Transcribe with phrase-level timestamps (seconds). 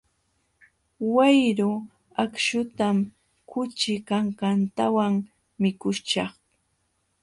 [1.15, 1.71] Wayru
[2.23, 2.97] akśhutam
[3.51, 5.13] kuchi kankantawan
[5.61, 6.33] mikuśhaq.